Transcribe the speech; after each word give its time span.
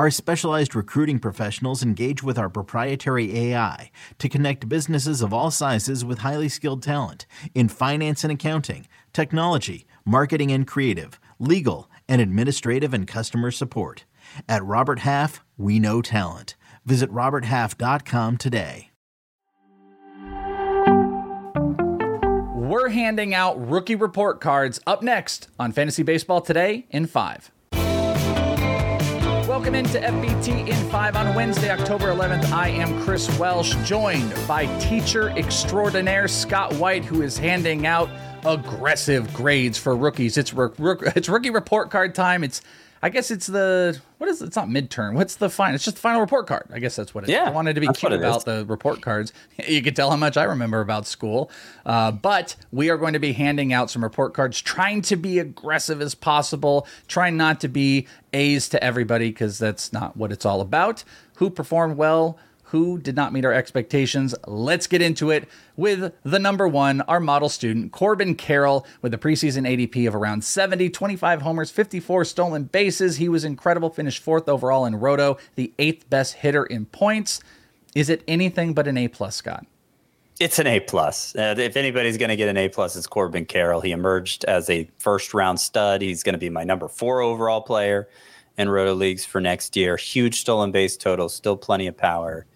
Our 0.00 0.10
specialized 0.10 0.74
recruiting 0.74 1.18
professionals 1.18 1.82
engage 1.82 2.22
with 2.22 2.38
our 2.38 2.48
proprietary 2.48 3.38
AI 3.38 3.90
to 4.16 4.30
connect 4.30 4.66
businesses 4.66 5.20
of 5.20 5.34
all 5.34 5.50
sizes 5.50 6.06
with 6.06 6.20
highly 6.20 6.48
skilled 6.48 6.82
talent 6.82 7.26
in 7.54 7.68
finance 7.68 8.24
and 8.24 8.32
accounting, 8.32 8.88
technology, 9.12 9.84
marketing 10.06 10.52
and 10.52 10.66
creative, 10.66 11.20
legal, 11.38 11.90
and 12.08 12.22
administrative 12.22 12.94
and 12.94 13.06
customer 13.06 13.50
support. 13.50 14.06
At 14.48 14.64
Robert 14.64 15.00
Half, 15.00 15.44
we 15.58 15.78
know 15.78 16.00
talent. 16.00 16.56
Visit 16.86 17.12
RobertHalf.com 17.12 18.38
today. 18.38 18.88
We're 22.54 22.88
handing 22.88 23.34
out 23.34 23.68
rookie 23.68 23.96
report 23.96 24.40
cards 24.40 24.80
up 24.86 25.02
next 25.02 25.48
on 25.58 25.72
Fantasy 25.72 26.02
Baseball 26.02 26.40
Today 26.40 26.86
in 26.88 27.04
5. 27.04 27.50
Welcome 29.50 29.74
into 29.74 29.98
FBT 29.98 30.68
in 30.68 30.90
5 30.90 31.16
on 31.16 31.34
Wednesday, 31.34 31.70
October 31.70 32.06
11th. 32.14 32.52
I 32.52 32.68
am 32.68 33.02
Chris 33.02 33.28
Welsh, 33.36 33.74
joined 33.84 34.32
by 34.46 34.66
teacher 34.78 35.30
extraordinaire 35.30 36.28
Scott 36.28 36.72
White, 36.74 37.04
who 37.04 37.22
is 37.22 37.36
handing 37.36 37.84
out 37.84 38.08
aggressive 38.46 39.34
grades 39.34 39.76
for 39.76 39.96
rookies. 39.96 40.38
It's, 40.38 40.54
it's 40.56 41.28
rookie 41.28 41.50
report 41.50 41.90
card 41.90 42.14
time. 42.14 42.44
It's 42.44 42.62
I 43.02 43.08
guess 43.08 43.30
it's 43.30 43.46
the 43.46 43.98
what 44.18 44.28
is 44.28 44.42
it? 44.42 44.46
it's 44.46 44.56
not 44.56 44.68
midterm. 44.68 45.14
What's 45.14 45.36
the 45.36 45.48
final? 45.48 45.74
It's 45.74 45.84
just 45.84 45.96
the 45.96 46.02
final 46.02 46.20
report 46.20 46.46
card. 46.46 46.68
I 46.70 46.78
guess 46.78 46.96
that's 46.96 47.14
what 47.14 47.24
it 47.24 47.30
is. 47.30 47.32
Yeah, 47.34 47.44
I 47.44 47.50
wanted 47.50 47.74
to 47.74 47.80
be 47.80 47.88
cute 47.88 48.12
about 48.12 48.38
is. 48.38 48.44
the 48.44 48.66
report 48.66 49.00
cards. 49.00 49.32
You 49.66 49.82
can 49.82 49.94
tell 49.94 50.10
how 50.10 50.16
much 50.16 50.36
I 50.36 50.44
remember 50.44 50.80
about 50.80 51.06
school. 51.06 51.50
Uh, 51.86 52.10
but 52.12 52.56
we 52.72 52.90
are 52.90 52.96
going 52.96 53.12
to 53.12 53.18
be 53.18 53.32
handing 53.32 53.72
out 53.72 53.90
some 53.90 54.02
report 54.02 54.34
cards, 54.34 54.60
trying 54.60 55.02
to 55.02 55.16
be 55.16 55.38
aggressive 55.38 56.00
as 56.00 56.14
possible, 56.14 56.86
trying 57.08 57.36
not 57.36 57.60
to 57.60 57.68
be 57.68 58.06
A's 58.32 58.68
to 58.70 58.82
everybody 58.82 59.28
because 59.30 59.58
that's 59.58 59.92
not 59.92 60.16
what 60.16 60.32
it's 60.32 60.44
all 60.44 60.60
about. 60.60 61.04
Who 61.36 61.50
performed 61.50 61.96
well? 61.96 62.38
Who 62.70 62.98
did 62.98 63.16
not 63.16 63.32
meet 63.32 63.44
our 63.44 63.52
expectations. 63.52 64.32
Let's 64.46 64.86
get 64.86 65.02
into 65.02 65.30
it 65.30 65.48
with 65.76 66.12
the 66.22 66.38
number 66.38 66.68
one, 66.68 67.00
our 67.02 67.18
model 67.18 67.48
student, 67.48 67.90
Corbin 67.90 68.36
Carroll, 68.36 68.86
with 69.02 69.12
a 69.12 69.18
preseason 69.18 69.66
ADP 69.66 70.06
of 70.06 70.14
around 70.14 70.44
70, 70.44 70.88
25 70.90 71.42
homers, 71.42 71.70
54 71.72 72.24
stolen 72.24 72.64
bases. 72.64 73.16
He 73.16 73.28
was 73.28 73.44
incredible, 73.44 73.90
finished 73.90 74.22
fourth 74.22 74.48
overall 74.48 74.86
in 74.86 74.96
Roto, 74.96 75.36
the 75.56 75.72
eighth 75.80 76.08
best 76.10 76.34
hitter 76.34 76.64
in 76.64 76.86
points. 76.86 77.40
Is 77.96 78.08
it 78.08 78.22
anything 78.28 78.72
but 78.72 78.86
an 78.86 78.96
A 78.96 79.08
plus, 79.08 79.34
Scott? 79.34 79.66
It's 80.38 80.60
an 80.60 80.68
A 80.68 80.78
plus. 80.78 81.34
Uh, 81.34 81.56
if 81.58 81.76
anybody's 81.76 82.18
going 82.18 82.30
to 82.30 82.36
get 82.36 82.48
an 82.48 82.56
A 82.56 82.68
plus, 82.68 82.94
it's 82.94 83.06
Corbin 83.06 83.46
Carroll. 83.46 83.80
He 83.80 83.90
emerged 83.90 84.44
as 84.44 84.70
a 84.70 84.88
first 84.98 85.34
round 85.34 85.58
stud. 85.58 86.02
He's 86.02 86.22
going 86.22 86.34
to 86.34 86.38
be 86.38 86.50
my 86.50 86.62
number 86.62 86.86
four 86.86 87.20
overall 87.20 87.62
player 87.62 88.08
in 88.56 88.68
Roto 88.68 88.94
leagues 88.94 89.24
for 89.24 89.40
next 89.40 89.76
year. 89.76 89.96
Huge 89.96 90.40
stolen 90.40 90.70
base 90.70 90.96
total, 90.96 91.28
still 91.28 91.56
plenty 91.56 91.88
of 91.88 91.96
power 91.96 92.46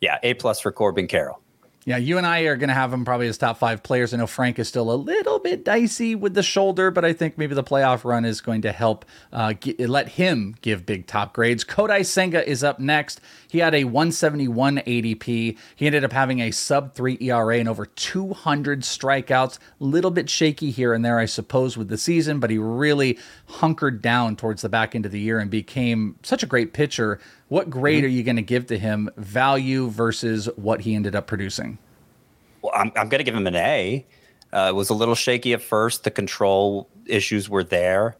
yeah, 0.00 0.18
A 0.22 0.34
plus 0.34 0.60
for 0.60 0.72
Corbin 0.72 1.06
Carroll. 1.06 1.40
Yeah, 1.86 1.96
you 1.96 2.18
and 2.18 2.26
I 2.26 2.40
are 2.42 2.56
going 2.56 2.68
to 2.68 2.74
have 2.74 2.92
him 2.92 3.06
probably 3.06 3.26
as 3.26 3.38
top 3.38 3.56
five 3.56 3.82
players. 3.82 4.12
I 4.12 4.18
know 4.18 4.26
Frank 4.26 4.58
is 4.58 4.68
still 4.68 4.92
a 4.92 4.94
little 4.94 5.38
bit 5.38 5.64
dicey 5.64 6.14
with 6.14 6.34
the 6.34 6.42
shoulder, 6.42 6.90
but 6.90 7.06
I 7.06 7.14
think 7.14 7.38
maybe 7.38 7.54
the 7.54 7.64
playoff 7.64 8.04
run 8.04 8.26
is 8.26 8.42
going 8.42 8.60
to 8.62 8.72
help 8.72 9.06
uh, 9.32 9.54
get, 9.58 9.80
let 9.88 10.10
him 10.10 10.56
give 10.60 10.84
big 10.84 11.06
top 11.06 11.32
grades. 11.32 11.64
Kodai 11.64 12.04
Senga 12.04 12.46
is 12.46 12.62
up 12.62 12.80
next. 12.80 13.22
He 13.48 13.58
had 13.60 13.74
a 13.74 13.84
171 13.84 14.76
ADP. 14.76 15.56
He 15.74 15.86
ended 15.86 16.04
up 16.04 16.12
having 16.12 16.40
a 16.40 16.50
sub 16.50 16.94
three 16.94 17.16
ERA 17.18 17.58
and 17.58 17.68
over 17.68 17.86
200 17.86 18.82
strikeouts. 18.82 19.58
Little 19.78 20.10
bit 20.10 20.28
shaky 20.28 20.70
here 20.70 20.92
and 20.92 21.02
there, 21.02 21.18
I 21.18 21.24
suppose, 21.24 21.78
with 21.78 21.88
the 21.88 21.98
season, 21.98 22.40
but 22.40 22.50
he 22.50 22.58
really 22.58 23.18
hunkered 23.46 24.02
down 24.02 24.36
towards 24.36 24.60
the 24.60 24.68
back 24.68 24.94
end 24.94 25.06
of 25.06 25.12
the 25.12 25.20
year 25.20 25.38
and 25.38 25.50
became 25.50 26.16
such 26.22 26.42
a 26.42 26.46
great 26.46 26.74
pitcher 26.74 27.18
what 27.50 27.68
grade 27.68 27.98
mm-hmm. 27.98 28.06
are 28.06 28.08
you 28.08 28.22
going 28.22 28.36
to 28.36 28.42
give 28.42 28.66
to 28.68 28.78
him, 28.78 29.10
value 29.16 29.90
versus 29.90 30.48
what 30.54 30.80
he 30.80 30.94
ended 30.94 31.16
up 31.16 31.26
producing? 31.26 31.78
Well, 32.62 32.72
I'm, 32.74 32.92
I'm 32.94 33.08
going 33.08 33.18
to 33.18 33.24
give 33.24 33.34
him 33.34 33.48
an 33.48 33.56
A. 33.56 34.06
Uh, 34.52 34.66
it 34.68 34.74
was 34.74 34.88
a 34.88 34.94
little 34.94 35.16
shaky 35.16 35.52
at 35.52 35.60
first. 35.60 36.04
The 36.04 36.12
control 36.12 36.88
issues 37.06 37.48
were 37.48 37.64
there, 37.64 38.16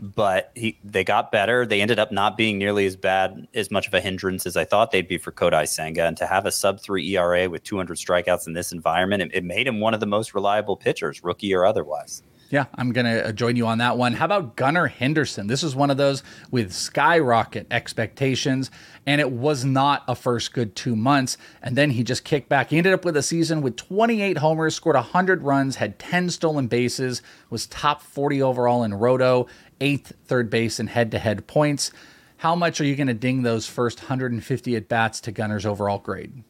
but 0.00 0.52
he 0.54 0.78
they 0.82 1.04
got 1.04 1.30
better. 1.30 1.66
They 1.66 1.82
ended 1.82 1.98
up 1.98 2.12
not 2.12 2.38
being 2.38 2.56
nearly 2.56 2.86
as 2.86 2.96
bad, 2.96 3.46
as 3.52 3.70
much 3.70 3.88
of 3.88 3.92
a 3.92 4.00
hindrance 4.00 4.46
as 4.46 4.56
I 4.56 4.64
thought 4.64 4.90
they'd 4.90 5.06
be 5.06 5.18
for 5.18 5.32
Kodai 5.32 5.68
Senga. 5.68 6.06
And 6.06 6.16
to 6.16 6.26
have 6.26 6.46
a 6.46 6.50
sub 6.50 6.80
three 6.80 7.06
ERA 7.14 7.50
with 7.50 7.64
200 7.64 7.98
strikeouts 7.98 8.46
in 8.46 8.54
this 8.54 8.72
environment, 8.72 9.22
it, 9.22 9.30
it 9.34 9.44
made 9.44 9.66
him 9.66 9.80
one 9.80 9.92
of 9.92 10.00
the 10.00 10.06
most 10.06 10.34
reliable 10.34 10.78
pitchers, 10.78 11.22
rookie 11.22 11.54
or 11.54 11.66
otherwise. 11.66 12.22
Yeah, 12.52 12.66
I'm 12.74 12.92
going 12.92 13.06
to 13.06 13.28
uh, 13.28 13.32
join 13.32 13.56
you 13.56 13.66
on 13.66 13.78
that 13.78 13.96
one. 13.96 14.12
How 14.12 14.26
about 14.26 14.56
Gunnar 14.56 14.88
Henderson? 14.88 15.46
This 15.46 15.62
is 15.62 15.74
one 15.74 15.90
of 15.90 15.96
those 15.96 16.22
with 16.50 16.70
skyrocket 16.70 17.66
expectations, 17.70 18.70
and 19.06 19.22
it 19.22 19.32
was 19.32 19.64
not 19.64 20.04
a 20.06 20.14
first 20.14 20.52
good 20.52 20.76
two 20.76 20.94
months. 20.94 21.38
And 21.62 21.76
then 21.76 21.88
he 21.88 22.04
just 22.04 22.24
kicked 22.24 22.50
back. 22.50 22.68
He 22.68 22.76
ended 22.76 22.92
up 22.92 23.06
with 23.06 23.16
a 23.16 23.22
season 23.22 23.62
with 23.62 23.76
28 23.76 24.36
homers, 24.36 24.74
scored 24.74 24.96
100 24.96 25.42
runs, 25.42 25.76
had 25.76 25.98
10 25.98 26.28
stolen 26.28 26.66
bases, 26.66 27.22
was 27.48 27.66
top 27.66 28.02
40 28.02 28.42
overall 28.42 28.84
in 28.84 28.92
Roto, 28.92 29.46
eighth 29.80 30.12
third 30.26 30.50
base 30.50 30.78
in 30.78 30.88
head 30.88 31.10
to 31.12 31.18
head 31.18 31.46
points. 31.46 31.90
How 32.36 32.54
much 32.54 32.82
are 32.82 32.84
you 32.84 32.96
going 32.96 33.06
to 33.06 33.14
ding 33.14 33.44
those 33.44 33.66
first 33.66 34.00
150 34.00 34.76
at 34.76 34.88
bats 34.90 35.22
to 35.22 35.32
Gunnar's 35.32 35.64
overall 35.64 36.00
grade? 36.00 36.44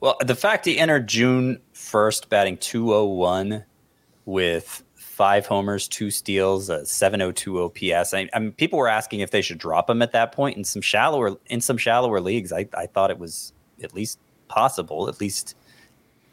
Well, 0.00 0.16
the 0.20 0.34
fact 0.34 0.64
he 0.64 0.76
entered 0.76 1.06
June 1.06 1.60
1st 1.72 2.28
batting 2.28 2.56
201 2.56 3.64
with 4.24 4.82
five 5.14 5.46
homers, 5.46 5.86
two 5.86 6.10
steals, 6.10 6.68
a 6.68 6.84
702 6.84 7.62
OPS. 7.62 8.12
I, 8.12 8.28
I 8.34 8.38
mean, 8.40 8.52
people 8.52 8.80
were 8.80 8.88
asking 8.88 9.20
if 9.20 9.30
they 9.30 9.42
should 9.42 9.58
drop 9.58 9.88
him 9.88 10.02
at 10.02 10.10
that 10.10 10.32
point 10.32 10.56
in 10.56 10.64
some 10.64 10.82
shallower 10.82 11.36
in 11.46 11.60
some 11.60 11.78
shallower 11.78 12.20
leagues. 12.20 12.52
I, 12.52 12.68
I 12.76 12.86
thought 12.86 13.12
it 13.12 13.18
was 13.18 13.52
at 13.82 13.94
least 13.94 14.18
possible, 14.48 15.08
at 15.08 15.20
least 15.20 15.56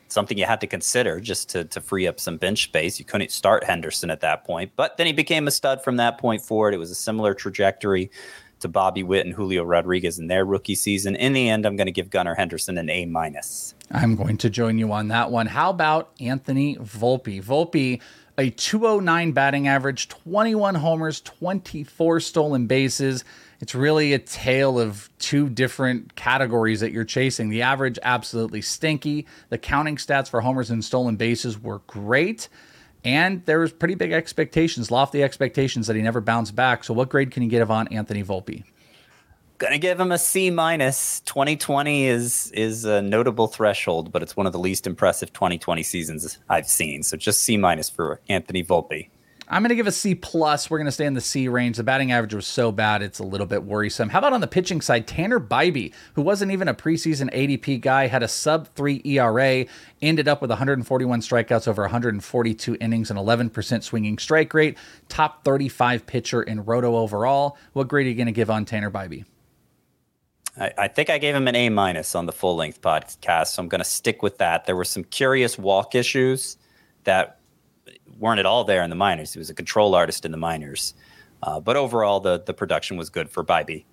something 0.07 0.37
you 0.37 0.45
had 0.45 0.59
to 0.61 0.67
consider 0.67 1.19
just 1.19 1.47
to 1.49 1.63
to 1.65 1.79
free 1.79 2.07
up 2.07 2.19
some 2.19 2.37
bench 2.37 2.63
space. 2.63 2.97
You 2.97 3.05
couldn't 3.05 3.31
start 3.31 3.63
Henderson 3.63 4.09
at 4.09 4.21
that 4.21 4.45
point, 4.45 4.71
but 4.75 4.97
then 4.97 5.05
he 5.05 5.13
became 5.13 5.47
a 5.47 5.51
stud 5.51 5.83
from 5.83 5.97
that 5.97 6.17
point 6.17 6.41
forward. 6.41 6.73
It 6.73 6.77
was 6.77 6.89
a 6.89 6.95
similar 6.95 7.35
trajectory 7.35 8.09
to 8.61 8.67
Bobby 8.67 9.03
Witt 9.03 9.25
and 9.25 9.35
Julio 9.35 9.63
Rodriguez 9.63 10.17
in 10.17 10.25
their 10.25 10.43
rookie 10.43 10.75
season. 10.75 11.15
In 11.15 11.33
the 11.33 11.49
end, 11.49 11.67
I'm 11.67 11.75
going 11.75 11.87
to 11.87 11.91
give 11.91 12.09
Gunnar 12.09 12.35
Henderson 12.35 12.77
an 12.77 12.89
A 12.89 13.05
minus. 13.05 13.75
I'm 13.91 14.15
going 14.15 14.37
to 14.37 14.49
join 14.49 14.77
you 14.77 14.91
on 14.91 15.09
that 15.09 15.29
one. 15.31 15.47
How 15.47 15.69
about 15.69 16.11
Anthony 16.19 16.77
Volpe? 16.77 17.43
Volpe 17.43 17.99
a 18.37 18.49
209 18.49 19.31
batting 19.31 19.67
average, 19.67 20.07
21 20.07 20.75
homers, 20.75 21.21
24 21.21 22.19
stolen 22.19 22.67
bases. 22.67 23.23
It's 23.59 23.75
really 23.75 24.13
a 24.13 24.19
tale 24.19 24.79
of 24.79 25.09
two 25.19 25.49
different 25.49 26.15
categories 26.15 26.79
that 26.79 26.91
you're 26.91 27.03
chasing. 27.03 27.49
The 27.49 27.61
average, 27.61 27.99
absolutely 28.01 28.61
stinky. 28.61 29.27
The 29.49 29.57
counting 29.57 29.97
stats 29.97 30.29
for 30.29 30.41
homers 30.41 30.71
and 30.71 30.83
stolen 30.83 31.15
bases 31.15 31.61
were 31.61 31.79
great. 31.87 32.49
And 33.03 33.45
there 33.45 33.59
was 33.59 33.71
pretty 33.71 33.95
big 33.95 34.11
expectations, 34.11 34.91
lofty 34.91 35.23
expectations 35.23 35.87
that 35.87 35.95
he 35.95 36.01
never 36.01 36.21
bounced 36.21 36.55
back. 36.55 36.83
So, 36.83 36.93
what 36.93 37.09
grade 37.09 37.31
can 37.31 37.43
you 37.43 37.49
give 37.49 37.71
on 37.71 37.87
Anthony 37.87 38.23
Volpe? 38.23 38.63
Gonna 39.61 39.77
give 39.77 39.99
him 39.99 40.11
a 40.11 40.17
C 40.17 40.49
minus. 40.49 41.19
2020 41.19 42.07
is 42.07 42.51
is 42.55 42.83
a 42.83 42.99
notable 42.99 43.45
threshold, 43.45 44.11
but 44.11 44.23
it's 44.23 44.35
one 44.35 44.47
of 44.47 44.53
the 44.53 44.58
least 44.58 44.87
impressive 44.87 45.31
2020 45.34 45.84
seasons 45.84 46.40
I've 46.49 46.67
seen. 46.67 47.03
So 47.03 47.16
just 47.16 47.41
C 47.41 47.58
minus 47.58 47.87
for 47.87 48.22
Anthony 48.28 48.63
Volpe. 48.63 49.09
I'm 49.47 49.61
to 49.63 49.75
give 49.75 49.85
a 49.85 49.91
C 49.91 50.16
plus. 50.16 50.67
We're 50.67 50.79
to 50.87 50.91
stay 50.91 51.05
in 51.05 51.13
the 51.13 51.22
C 51.22 51.47
range. 51.47 51.78
The 51.78 51.84
batting 51.84 52.11
average 52.11 52.34
was 52.34 52.47
so 52.47 52.72
bad, 52.72 53.03
it's 53.03 53.19
a 53.19 53.23
little 53.23 53.46
bit 53.46 53.63
worrisome. 53.63 54.09
How 54.09 54.17
about 54.17 54.34
on 54.34 54.41
the 54.41 54.47
pitching 54.47 54.81
side? 54.81 55.05
Tanner 55.05 55.40
Bibee, 55.40 55.93
who 56.16 56.23
wasn't 56.23 56.52
even 56.52 56.67
a 56.67 56.73
preseason 56.73 57.31
ADP 57.31 57.81
guy, 57.81 58.08
had 58.08 58.23
a 58.23 58.28
sub 58.28 58.67
three 58.73 58.99
ERA, 59.05 59.67
ended 60.02 60.28
up 60.28 60.41
with 60.41 60.49
141 60.49 61.22
strikeouts 61.22 61.67
over 61.67 61.84
142 61.84 62.78
innings 62.81 63.11
and 63.11 63.19
11% 63.19 63.84
swinging 63.84 64.17
strike 64.17 64.55
rate. 64.55 64.75
Top 65.08 65.43
35 65.43 66.08
pitcher 66.08 66.41
in 66.41 66.66
Roto 66.66 66.96
overall. 66.96 67.58
What 67.73 67.90
grade 67.90 68.08
are 68.08 68.09
you 68.09 68.16
to 68.25 68.31
give 68.31 68.49
on 68.49 68.66
Tanner 68.66 68.90
Bibee? 68.90 69.25
I, 70.59 70.71
I 70.77 70.87
think 70.87 71.09
I 71.09 71.17
gave 71.17 71.35
him 71.35 71.47
an 71.47 71.55
A 71.55 71.69
minus 71.69 72.15
on 72.15 72.25
the 72.25 72.31
full 72.31 72.55
length 72.55 72.81
podcast, 72.81 73.47
so 73.47 73.61
I'm 73.61 73.69
going 73.69 73.79
to 73.79 73.85
stick 73.85 74.21
with 74.21 74.37
that. 74.39 74.65
There 74.65 74.75
were 74.75 74.85
some 74.85 75.03
curious 75.05 75.57
walk 75.57 75.95
issues 75.95 76.57
that 77.03 77.39
weren't 78.19 78.39
at 78.39 78.45
all 78.45 78.63
there 78.63 78.83
in 78.83 78.89
the 78.89 78.95
minors. 78.95 79.33
He 79.33 79.39
was 79.39 79.49
a 79.49 79.53
control 79.53 79.95
artist 79.95 80.25
in 80.25 80.31
the 80.31 80.37
minors, 80.37 80.93
uh, 81.43 81.59
but 81.59 81.75
overall 81.77 82.19
the 82.19 82.41
the 82.45 82.53
production 82.53 82.97
was 82.97 83.09
good 83.09 83.29
for 83.29 83.43
Bibee. 83.43 83.85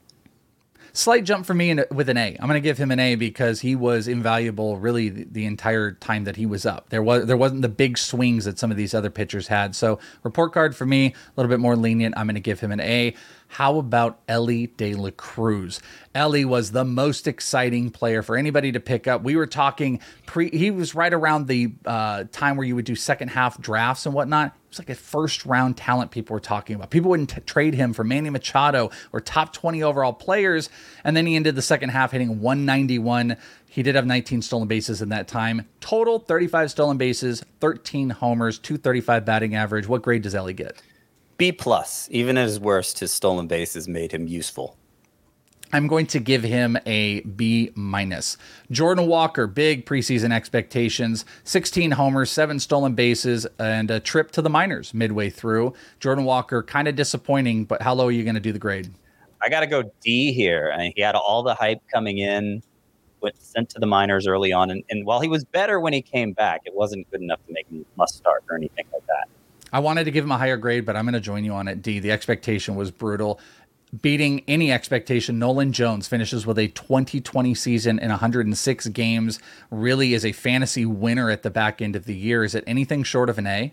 Slight 0.92 1.24
jump 1.24 1.46
for 1.46 1.54
me 1.54 1.70
in, 1.70 1.84
with 1.90 2.08
an 2.08 2.16
A. 2.16 2.36
I'm 2.40 2.48
going 2.48 2.60
to 2.60 2.66
give 2.66 2.78
him 2.78 2.90
an 2.90 2.98
A 2.98 3.14
because 3.14 3.60
he 3.60 3.76
was 3.76 4.08
invaluable 4.08 4.78
really 4.78 5.08
the, 5.08 5.26
the, 5.30 5.46
entire 5.46 5.92
time 5.92 6.24
that 6.24 6.36
he 6.36 6.46
was 6.46 6.66
up. 6.66 6.90
There 6.90 7.02
was 7.02 7.26
there 7.26 7.36
wasn't 7.36 7.62
the 7.62 7.68
big 7.68 7.98
swings 7.98 8.44
that 8.44 8.58
some 8.58 8.70
of 8.70 8.76
these 8.76 8.94
other 8.94 9.10
pitchers 9.10 9.48
had. 9.48 9.74
So 9.74 9.98
report 10.22 10.52
card 10.52 10.74
for 10.74 10.86
me, 10.86 11.06
a 11.06 11.14
little 11.36 11.50
bit 11.50 11.60
more 11.60 11.76
lenient. 11.76 12.16
I'm 12.16 12.26
going 12.26 12.34
to 12.34 12.40
give 12.40 12.60
him 12.60 12.72
an 12.72 12.80
A. 12.80 13.14
How 13.48 13.78
about 13.78 14.20
Elly 14.28 14.66
De 14.66 14.94
La 14.94 15.10
Cruz? 15.10 15.80
Elly 16.14 16.44
was 16.44 16.72
the 16.72 16.84
most 16.84 17.26
exciting 17.26 17.90
player 17.90 18.22
for 18.22 18.36
anybody 18.36 18.72
to 18.72 18.80
pick 18.80 19.06
up. 19.06 19.22
We 19.22 19.36
were 19.36 19.46
talking 19.46 20.00
pre, 20.26 20.50
he 20.50 20.70
was 20.70 20.94
right 20.94 21.12
around 21.12 21.46
the 21.46 21.72
uh, 21.86 22.24
time 22.30 22.56
where 22.56 22.66
you 22.66 22.74
would 22.74 22.84
do 22.84 22.94
second 22.94 23.28
half 23.28 23.58
drafts 23.60 24.04
and 24.04 24.14
whatnot. 24.14 24.54
Was 24.70 24.78
like 24.78 24.90
a 24.90 24.94
first 24.94 25.46
round 25.46 25.76
talent 25.76 26.10
people 26.10 26.34
were 26.34 26.40
talking 26.40 26.76
about. 26.76 26.90
People 26.90 27.10
wouldn't 27.10 27.30
t- 27.30 27.40
trade 27.40 27.74
him 27.74 27.92
for 27.92 28.04
Manny 28.04 28.30
Machado 28.30 28.90
or 29.12 29.20
top 29.20 29.52
20 29.52 29.82
overall 29.82 30.12
players. 30.12 30.68
And 31.04 31.16
then 31.16 31.26
he 31.26 31.36
ended 31.36 31.54
the 31.54 31.62
second 31.62 31.88
half 31.90 32.12
hitting 32.12 32.40
191. 32.40 33.36
He 33.68 33.82
did 33.82 33.94
have 33.94 34.06
19 34.06 34.42
stolen 34.42 34.68
bases 34.68 35.02
in 35.02 35.08
that 35.10 35.28
time. 35.28 35.66
Total 35.80 36.18
35 36.18 36.70
stolen 36.70 36.98
bases, 36.98 37.44
13 37.60 38.10
homers, 38.10 38.58
235 38.58 39.24
batting 39.24 39.54
average. 39.54 39.86
What 39.86 40.02
grade 40.02 40.22
does 40.22 40.34
Elly 40.34 40.54
get? 40.54 40.82
B 41.36 41.52
plus. 41.52 42.08
Even 42.10 42.36
at 42.36 42.46
his 42.46 42.58
worst, 42.58 42.98
his 42.98 43.12
stolen 43.12 43.46
bases 43.46 43.86
made 43.86 44.12
him 44.12 44.26
useful. 44.26 44.77
I'm 45.72 45.86
going 45.86 46.06
to 46.08 46.18
give 46.18 46.42
him 46.42 46.78
a 46.86 47.20
B 47.20 47.72
minus. 47.74 48.38
Jordan 48.70 49.06
Walker, 49.06 49.46
big 49.46 49.84
preseason 49.84 50.32
expectations, 50.32 51.24
16 51.44 51.92
homers, 51.92 52.30
seven 52.30 52.58
stolen 52.58 52.94
bases, 52.94 53.46
and 53.58 53.90
a 53.90 54.00
trip 54.00 54.30
to 54.32 54.42
the 54.42 54.48
minors 54.48 54.94
midway 54.94 55.28
through. 55.28 55.74
Jordan 56.00 56.24
Walker, 56.24 56.62
kind 56.62 56.88
of 56.88 56.96
disappointing, 56.96 57.64
but 57.64 57.82
how 57.82 57.94
low 57.94 58.06
are 58.06 58.10
you 58.10 58.24
going 58.24 58.34
to 58.34 58.40
do 58.40 58.52
the 58.52 58.58
grade? 58.58 58.90
I 59.42 59.48
got 59.48 59.60
to 59.60 59.66
go 59.66 59.84
D 60.00 60.32
here. 60.32 60.72
I 60.74 60.78
mean, 60.78 60.92
he 60.96 61.02
had 61.02 61.14
all 61.14 61.42
the 61.42 61.54
hype 61.54 61.82
coming 61.92 62.18
in, 62.18 62.62
went 63.20 63.40
sent 63.40 63.68
to 63.70 63.78
the 63.78 63.86
minors 63.86 64.26
early 64.26 64.52
on, 64.52 64.70
and, 64.70 64.82
and 64.88 65.04
while 65.04 65.20
he 65.20 65.28
was 65.28 65.44
better 65.44 65.80
when 65.80 65.92
he 65.92 66.02
came 66.02 66.32
back, 66.32 66.62
it 66.64 66.74
wasn't 66.74 67.08
good 67.10 67.20
enough 67.20 67.44
to 67.46 67.52
make 67.52 67.68
him 67.68 67.84
must 67.96 68.16
start 68.16 68.42
or 68.48 68.56
anything 68.56 68.86
like 68.92 69.06
that. 69.06 69.28
I 69.72 69.80
wanted 69.80 70.04
to 70.04 70.10
give 70.10 70.24
him 70.24 70.32
a 70.32 70.38
higher 70.38 70.56
grade, 70.56 70.86
but 70.86 70.96
I'm 70.96 71.04
going 71.04 71.12
to 71.12 71.20
join 71.20 71.44
you 71.44 71.52
on 71.52 71.68
it. 71.68 71.82
D. 71.82 71.98
The 71.98 72.10
expectation 72.10 72.74
was 72.74 72.90
brutal. 72.90 73.38
Beating 74.02 74.42
any 74.46 74.70
expectation, 74.70 75.38
Nolan 75.38 75.72
Jones 75.72 76.08
finishes 76.08 76.46
with 76.46 76.58
a 76.58 76.68
2020 76.68 77.54
season 77.54 77.98
in 77.98 78.10
106 78.10 78.86
games. 78.88 79.40
Really 79.70 80.12
is 80.12 80.26
a 80.26 80.32
fantasy 80.32 80.84
winner 80.84 81.30
at 81.30 81.42
the 81.42 81.50
back 81.50 81.80
end 81.80 81.96
of 81.96 82.04
the 82.04 82.14
year. 82.14 82.44
Is 82.44 82.54
it 82.54 82.64
anything 82.66 83.02
short 83.02 83.30
of 83.30 83.38
an 83.38 83.46
A? 83.46 83.72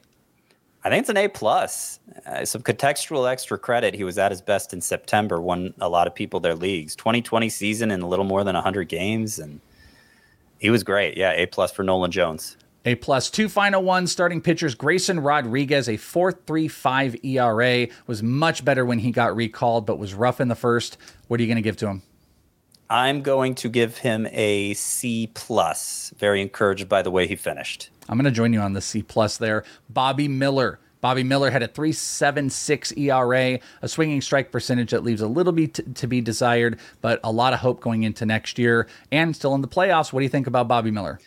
I 0.86 0.90
think 0.90 1.02
it's 1.02 1.10
an 1.10 1.18
A 1.18 1.28
plus. 1.28 2.00
Uh, 2.26 2.46
some 2.46 2.62
contextual 2.62 3.30
extra 3.30 3.58
credit. 3.58 3.94
He 3.94 4.06
was 4.06 4.18
at 4.18 4.32
his 4.32 4.42
best 4.42 4.72
in 4.72 4.80
September. 4.80 5.42
Won 5.42 5.74
a 5.82 5.90
lot 5.90 6.08
of 6.08 6.16
people 6.16 6.40
their 6.40 6.56
leagues. 6.56 6.96
2020 6.96 7.50
season 7.50 7.92
in 7.92 8.02
a 8.02 8.08
little 8.08 8.24
more 8.24 8.46
than 8.46 8.54
100 8.54 8.88
games, 8.88 9.38
and 9.38 9.60
he 10.60 10.70
was 10.70 10.84
great. 10.84 11.18
Yeah, 11.18 11.32
A 11.32 11.46
plus 11.48 11.74
for 11.74 11.84
Nolan 11.84 12.12
Jones. 12.12 12.56
A 12.86 12.96
plus 12.96 13.32
two 13.32 13.50
final 13.50 13.82
ones. 13.82 14.12
Starting 14.12 14.42
pitchers 14.42 14.76
Grayson 14.76 15.20
Rodriguez, 15.20 15.88
a 15.88 15.94
4.35 15.94 17.26
ERA, 17.26 17.88
was 18.06 18.22
much 18.22 18.64
better 18.64 18.86
when 18.86 19.00
he 19.00 19.12
got 19.12 19.36
recalled, 19.36 19.88
but 19.88 19.98
was 19.98 20.14
rough 20.14 20.40
in 20.40 20.48
the 20.48 20.56
first. 20.56 20.98
What 21.28 21.40
are 21.40 21.44
you 21.44 21.48
going 21.48 21.56
to 21.58 21.64
give 21.64 21.78
to 21.78 21.88
him? 21.88 22.04
I'm 22.88 23.24
going 23.24 23.56
to 23.56 23.70
give 23.70 23.98
him 23.98 24.28
a 24.32 24.76
C 24.76 25.32
plus. 25.34 26.14
Very 26.20 26.42
encouraged 26.42 26.88
by 26.88 27.02
the 27.02 27.10
way 27.10 27.26
he 27.26 27.36
finished. 27.36 27.90
I'm 28.08 28.18
going 28.18 28.26
to 28.26 28.32
join 28.32 28.54
you 28.54 28.60
on 28.60 28.74
the 28.74 28.82
C 28.82 29.02
plus 29.02 29.38
there. 29.38 29.64
Bobby 29.90 30.28
Miller. 30.28 30.80
Bobby 31.02 31.24
Miller 31.24 31.50
had 31.50 31.64
a 31.64 31.68
3.76 31.68 32.98
ERA, 32.98 33.60
a 33.82 33.88
swinging 33.88 34.22
strike 34.22 34.52
percentage 34.52 34.92
that 34.92 35.04
leaves 35.04 35.22
a 35.22 35.28
little 35.28 35.54
bit 35.54 35.96
to 35.96 36.08
be 36.08 36.22
desired, 36.22 36.80
but 37.02 37.20
a 37.24 37.32
lot 37.32 37.54
of 37.54 37.60
hope 37.60 37.80
going 37.80 38.04
into 38.04 38.26
next 38.26 38.58
year 38.58 38.88
and 39.12 39.36
still 39.36 39.56
in 39.56 39.62
the 39.62 39.68
playoffs. 39.68 40.14
What 40.14 40.20
do 40.20 40.24
you 40.24 40.30
think 40.30 40.48
about 40.48 40.68
Bobby 40.68 40.92
Miller? 40.92 41.20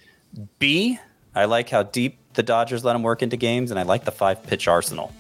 B. 0.58 0.98
I 1.34 1.44
like 1.44 1.68
how 1.68 1.82
deep 1.82 2.18
the 2.34 2.42
Dodgers 2.42 2.84
let 2.84 2.96
him 2.96 3.02
work 3.02 3.22
into 3.22 3.36
games, 3.36 3.70
and 3.70 3.78
I 3.78 3.82
like 3.82 4.04
the 4.04 4.10
five 4.10 4.42
pitch 4.42 4.68
arsenal. 4.68 5.12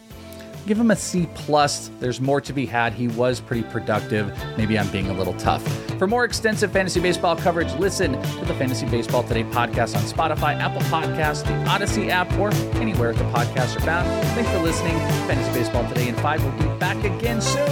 Give 0.66 0.78
him 0.78 0.90
a 0.90 0.96
C 0.96 1.26
plus. 1.34 1.90
There's 1.98 2.20
more 2.20 2.42
to 2.42 2.52
be 2.52 2.66
had. 2.66 2.92
He 2.92 3.08
was 3.08 3.40
pretty 3.40 3.62
productive. 3.62 4.30
Maybe 4.58 4.78
I'm 4.78 4.88
being 4.90 5.08
a 5.08 5.14
little 5.14 5.32
tough. 5.34 5.66
For 5.98 6.06
more 6.06 6.24
extensive 6.24 6.72
fantasy 6.72 7.00
baseball 7.00 7.36
coverage, 7.36 7.72
listen 7.76 8.12
to 8.12 8.44
the 8.44 8.52
Fantasy 8.54 8.86
Baseball 8.86 9.22
Today 9.22 9.44
podcast 9.44 9.96
on 9.96 10.02
Spotify, 10.02 10.58
Apple 10.60 10.82
Podcasts, 10.82 11.44
the 11.44 11.52
Audacy 11.70 12.10
app, 12.10 12.30
or 12.38 12.52
anywhere 12.80 13.14
the 13.14 13.24
podcasts 13.24 13.76
are 13.76 13.80
found. 13.80 14.06
Thanks 14.34 14.50
for 14.50 14.58
listening. 14.58 14.98
Fantasy 15.26 15.58
Baseball 15.58 15.88
Today 15.88 16.08
in 16.08 16.14
five 16.16 16.44
will 16.44 16.52
be 16.52 16.78
back 16.78 17.02
again 17.02 17.40
soon. 17.40 17.66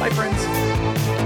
Bye, 0.00 0.10
friends. 0.12 1.25